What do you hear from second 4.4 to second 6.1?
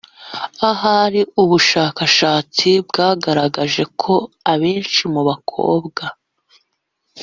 abenshi mu bakobwa